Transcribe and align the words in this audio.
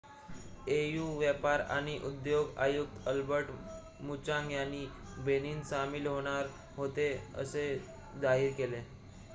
au 0.67 1.03
व्यापार 1.17 1.59
आणि 1.71 1.97
उद्योग 2.05 2.57
आयुक्त 2.59 3.07
अल्बर्ट 3.07 3.51
मुचांग 4.01 4.51
यांनी 4.51 4.85
बेनिन 5.25 5.61
सामील 5.65 6.07
होणार 6.07 6.47
होते 6.75 7.11
असे 7.35 7.67
जाहीर 8.21 8.51
केले 8.53 8.81